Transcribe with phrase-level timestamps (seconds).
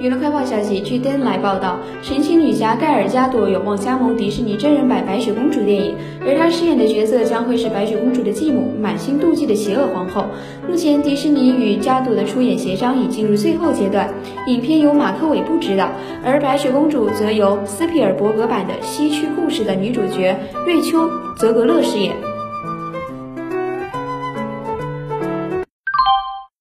[0.00, 5.92] 娱乐快报消息，据 Deadline 报道，神奇女侠盖尔加朵有望加盟迪士尼真人版白雪公主电影，
[6.24, 10.26] 而她饰演的角色将会是白雪公主的继母，满心妒忌的邪恶皇后。
[10.68, 14.08] 目前，迪士尼与加朵的出演协商已进入最后阶段，
[14.46, 15.90] 影片由马克·韦布执导，
[16.24, 22.14] 而白雪公主则由斯皮尔伯格版的《西区故事》的女主角瑞秋·泽格勒饰演。